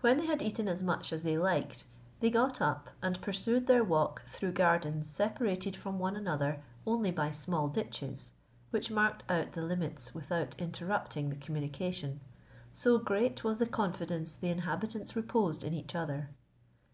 When 0.00 0.16
they 0.16 0.24
had 0.24 0.40
eaten 0.40 0.68
as 0.68 0.82
much 0.82 1.12
as 1.12 1.22
they 1.22 1.36
liked, 1.36 1.84
they 2.20 2.30
got 2.30 2.62
up, 2.62 2.88
and 3.02 3.20
pursued 3.20 3.66
their 3.66 3.84
walk 3.84 4.22
through 4.24 4.52
gardens 4.52 5.06
separated 5.06 5.76
from 5.76 5.98
one 5.98 6.16
another 6.16 6.62
only 6.86 7.10
by 7.10 7.30
small 7.30 7.68
ditches, 7.68 8.30
which 8.70 8.90
marked 8.90 9.22
out 9.30 9.52
the 9.52 9.60
limits 9.60 10.14
without 10.14 10.58
interrupting 10.58 11.28
the 11.28 11.36
communication; 11.36 12.20
so 12.72 12.96
great 12.96 13.44
was 13.44 13.58
the 13.58 13.66
confidence 13.66 14.34
the 14.34 14.48
inhabitants 14.48 15.14
reposed 15.14 15.62
in 15.62 15.74
each 15.74 15.94
other. 15.94 16.30